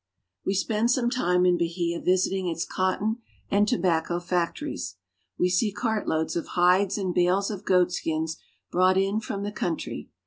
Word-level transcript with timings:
288 0.45 0.49
BRAZIL. 0.49 0.49
We 0.49 0.53
spend 0.55 0.89
some 0.91 1.09
time 1.11 1.45
in 1.45 1.57
Bahia 1.59 2.01
visiting 2.01 2.47
its 2.47 2.65
cotton 2.65 3.17
and 3.51 3.67
tobacco 3.67 4.19
factories. 4.19 4.95
We 5.37 5.47
see 5.47 5.71
cartloads 5.71 6.35
of 6.35 6.47
hides 6.57 6.97
and 6.97 7.13
bales 7.13 7.51
of 7.51 7.65
goatskins 7.65 8.37
brought 8.71 8.97
in 8.97 9.19
from 9.19 9.43
the 9.43 9.51
country. 9.51 10.09